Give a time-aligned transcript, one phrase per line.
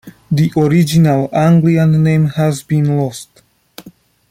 [0.31, 3.43] The original Anglian name has been lost.